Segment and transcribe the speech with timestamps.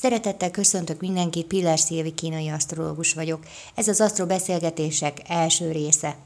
[0.00, 3.44] Szeretettel köszöntök mindenkit, Pillár Szilvi kínai asztrológus vagyok.
[3.74, 6.16] Ez az asztrobeszélgetések első része.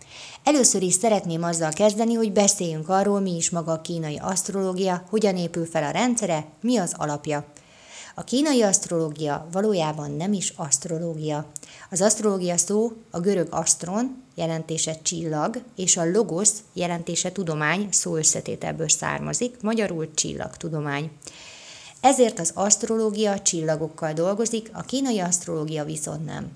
[0.44, 5.36] Először is szeretném azzal kezdeni, hogy beszéljünk arról, mi is maga a kínai asztrológia, hogyan
[5.36, 7.44] épül fel a rendszere, mi az alapja.
[8.14, 11.46] A kínai asztrológia valójában nem is asztrológia.
[11.90, 18.88] Az asztrológia szó a görög asztron, jelentése csillag, és a logos jelentése tudomány szó összetételből
[18.88, 21.10] származik, magyarul csillagtudomány.
[22.00, 26.52] Ezért az asztrológia csillagokkal dolgozik, a kínai asztrológia viszont nem.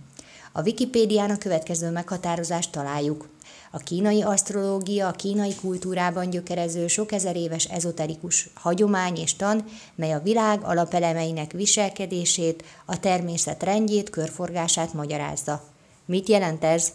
[0.53, 3.29] A Wikipédián a következő meghatározást találjuk.
[3.71, 10.13] A kínai asztrológia a kínai kultúrában gyökerező sok ezer éves ezoterikus hagyomány és tan, mely
[10.13, 15.63] a világ alapelemeinek viselkedését, a természet rendjét, körforgását magyarázza.
[16.05, 16.93] Mit jelent ez?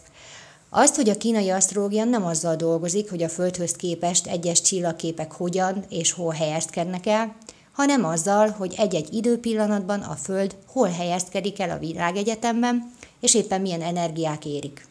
[0.68, 5.84] Azt, hogy a kínai asztrológia nem azzal dolgozik, hogy a Földhöz képest egyes csillagképek hogyan
[5.88, 7.34] és hol helyezkednek el,
[7.72, 13.82] hanem azzal, hogy egy-egy időpillanatban a Föld hol helyezkedik el a világegyetemben, és éppen milyen
[13.82, 14.88] energiák érik.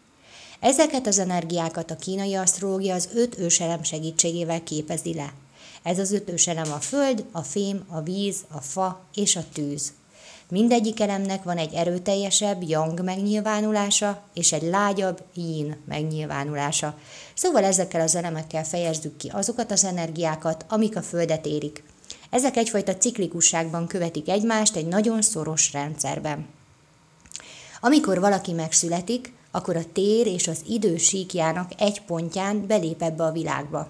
[0.60, 5.34] Ezeket az energiákat a kínai asztrológia az öt őselem segítségével képezi le.
[5.84, 9.92] Ez az öt őselem a föld, a fém, a víz, a fa és a tűz.
[10.50, 16.98] Mindegyik elemnek van egy erőteljesebb yang megnyilvánulása és egy lágyabb yin megnyilvánulása.
[17.34, 21.84] Szóval ezekkel az elemekkel fejezzük ki azokat az energiákat, amik a Földet érik.
[22.30, 26.48] Ezek egyfajta ciklikusságban követik egymást egy nagyon szoros rendszerben.
[27.82, 33.32] Amikor valaki megszületik, akkor a tér és az idő síkjának egy pontján belép ebbe a
[33.32, 33.88] világba,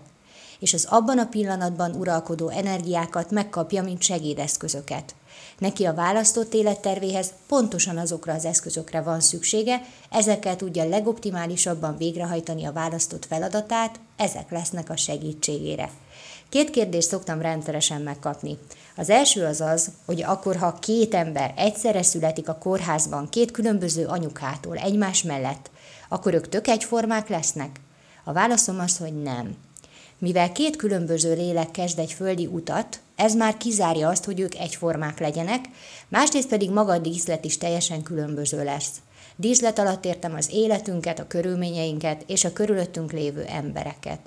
[0.59, 5.15] és az abban a pillanatban uralkodó energiákat megkapja, mint segédeszközöket.
[5.57, 12.71] Neki a választott élettervéhez pontosan azokra az eszközökre van szüksége, ezekkel tudja legoptimálisabban végrehajtani a
[12.71, 15.89] választott feladatát, ezek lesznek a segítségére.
[16.49, 18.57] Két kérdést szoktam rendszeresen megkapni.
[18.95, 24.05] Az első az az, hogy akkor, ha két ember egyszerre születik a kórházban két különböző
[24.05, 25.71] anyukától egymás mellett,
[26.09, 27.79] akkor ők tök egyformák lesznek?
[28.23, 29.55] A válaszom az, hogy nem.
[30.17, 35.19] Mivel két különböző lélek kezd egy földi utat, ez már kizárja azt, hogy ők egyformák
[35.19, 35.65] legyenek,
[36.07, 38.91] másrészt pedig maga a díszlet is teljesen különböző lesz.
[39.41, 44.19] Díszlet alatt értem az életünket, a körülményeinket és a körülöttünk lévő embereket.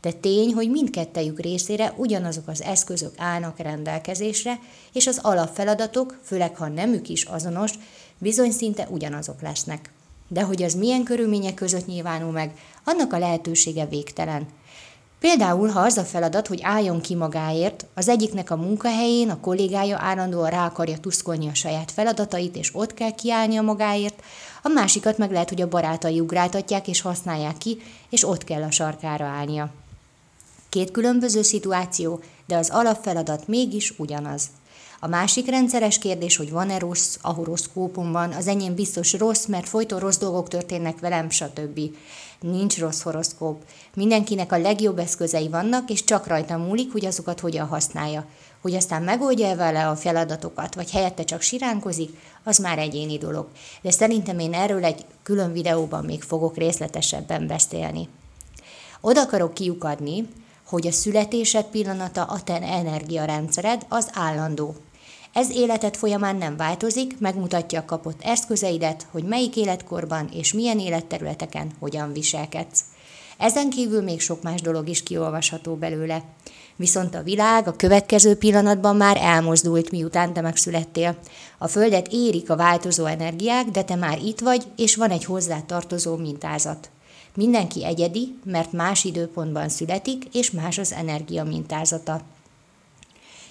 [0.00, 4.58] De tény, hogy mindkettejük részére ugyanazok az eszközök állnak rendelkezésre,
[4.92, 7.72] és az alapfeladatok, főleg ha nemük is azonos,
[8.18, 9.90] bizony szinte ugyanazok lesznek.
[10.28, 12.52] De hogy az milyen körülmények között nyilvánul meg,
[12.84, 14.46] annak a lehetősége végtelen.
[15.20, 19.98] Például, ha az a feladat, hogy álljon ki magáért, az egyiknek a munkahelyén a kollégája
[20.00, 24.22] állandóan rá akarja tuszkolni a saját feladatait, és ott kell kiállnia magáért,
[24.62, 27.78] a másikat meg lehet, hogy a barátai ugráltatják és használják ki,
[28.10, 29.70] és ott kell a sarkára állnia.
[30.68, 34.48] Két különböző szituáció, de az alapfeladat mégis ugyanaz.
[35.00, 39.98] A másik rendszeres kérdés, hogy van-e rossz a horoszkópomban, az enyém biztos rossz, mert folyton
[39.98, 41.80] rossz dolgok történnek velem, stb.
[42.40, 43.62] Nincs rossz horoszkóp.
[43.94, 48.26] Mindenkinek a legjobb eszközei vannak, és csak rajta múlik, hogy azokat hogyan használja.
[48.62, 52.10] Hogy aztán megoldja vele a feladatokat, vagy helyette csak siránkozik,
[52.44, 53.48] az már egyéni dolog.
[53.82, 58.08] De szerintem én erről egy külön videóban még fogok részletesebben beszélni.
[59.00, 60.28] Oda akarok kiukadni,
[60.66, 64.74] hogy a születésed pillanata a te energiarendszered az állandó.
[65.32, 71.72] Ez életed folyamán nem változik, megmutatja a kapott eszközeidet, hogy melyik életkorban és milyen életterületeken
[71.78, 72.80] hogyan viselkedsz.
[73.38, 76.22] Ezen kívül még sok más dolog is kiolvasható belőle.
[76.76, 81.18] Viszont a világ a következő pillanatban már elmozdult, miután te megszülettél.
[81.58, 85.60] A Földet érik a változó energiák, de te már itt vagy, és van egy hozzá
[85.60, 86.90] tartozó mintázat.
[87.36, 92.20] Mindenki egyedi, mert más időpontban születik, és más az energia mintázata.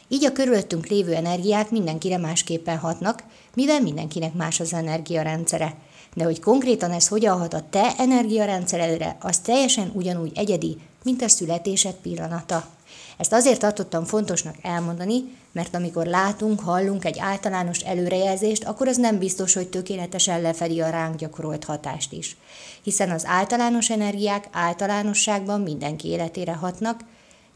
[0.07, 3.23] Így a körülöttünk lévő energiák mindenkire másképpen hatnak,
[3.53, 5.75] mivel mindenkinek más az energiarendszere.
[6.13, 11.28] De hogy konkrétan ez hogyan hat a te energiarendszeredre, az teljesen ugyanúgy egyedi, mint a
[11.28, 12.74] születésed pillanata.
[13.17, 19.17] Ezt azért tartottam fontosnak elmondani, mert amikor látunk, hallunk egy általános előrejelzést, akkor az nem
[19.17, 22.37] biztos, hogy tökéletesen lefedi a ránk gyakorolt hatást is.
[22.84, 26.99] Hiszen az általános energiák általánosságban mindenki életére hatnak,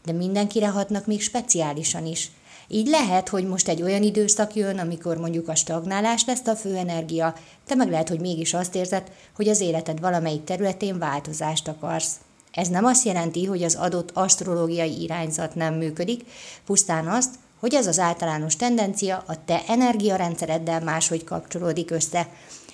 [0.04, 2.30] de mindenkire hatnak még speciálisan is.
[2.68, 6.76] Így lehet, hogy most egy olyan időszak jön, amikor mondjuk a stagnálás lesz a fő
[6.76, 7.34] energia,
[7.66, 12.14] te meg lehet, hogy mégis azt érzed, hogy az életed valamelyik területén változást akarsz.
[12.52, 16.24] Ez nem azt jelenti, hogy az adott asztrológiai irányzat nem működik,
[16.66, 22.28] pusztán azt, hogy ez az általános tendencia a te energiarendszereddel máshogy kapcsolódik össze,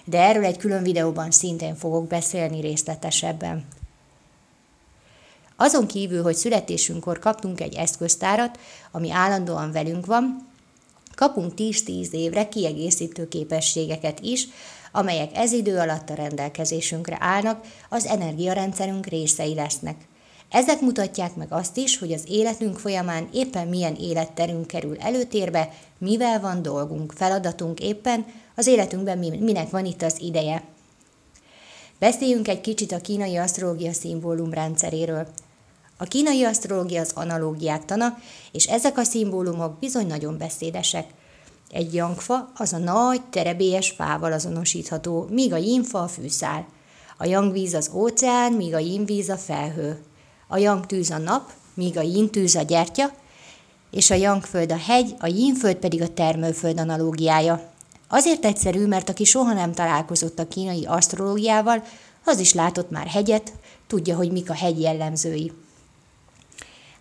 [0.05, 3.65] de erről egy külön videóban szintén fogok beszélni részletesebben.
[5.57, 8.59] Azon kívül, hogy születésünkkor kaptunk egy eszköztárat,
[8.91, 10.47] ami állandóan velünk van,
[11.17, 14.49] Kapunk 10-10 évre kiegészítő képességeket is,
[14.97, 19.97] amelyek ez idő alatt a rendelkezésünkre állnak, az energiarendszerünk részei lesznek.
[20.51, 26.41] Ezek mutatják meg azt is, hogy az életünk folyamán éppen milyen életterünk kerül előtérbe, mivel
[26.41, 30.63] van dolgunk, feladatunk éppen, az életünkben minek van itt az ideje.
[31.99, 35.27] Beszéljünk egy kicsit a kínai asztrológia szimbólum rendszeréről.
[35.97, 38.19] A kínai asztrológia az analógiák tana,
[38.53, 41.07] és ezek a szimbólumok bizony nagyon beszédesek.
[41.71, 46.67] Egy jangfa az a nagy, terebélyes fával azonosítható, míg a jínfa a fűszál.
[47.19, 50.03] A jangvíz az óceán, míg a jínvíz a felhő.
[50.49, 53.13] A jangtűz a nap, míg a jintűz a gyertya,
[53.91, 57.71] és a jangföld a hegy, a jínföld pedig a termőföld analógiája.
[58.09, 61.83] Azért egyszerű, mert aki soha nem találkozott a kínai asztrológiával,
[62.25, 63.53] az is látott már hegyet,
[63.87, 65.53] tudja, hogy mik a hegy jellemzői.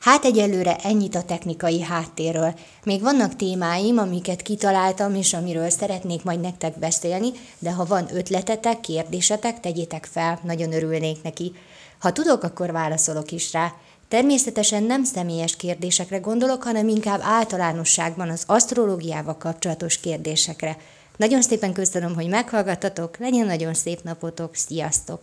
[0.05, 2.53] Hát egyelőre ennyit a technikai háttérről.
[2.83, 8.79] Még vannak témáim, amiket kitaláltam, és amiről szeretnék majd nektek beszélni, de ha van ötletetek,
[8.79, 11.53] kérdésetek, tegyétek fel, nagyon örülnék neki.
[11.99, 13.73] Ha tudok, akkor válaszolok is rá.
[14.07, 20.77] Természetesen nem személyes kérdésekre gondolok, hanem inkább általánosságban az asztrológiával kapcsolatos kérdésekre.
[21.17, 25.19] Nagyon szépen köszönöm, hogy meghallgattatok, legyen nagyon szép napotok, sziasztok!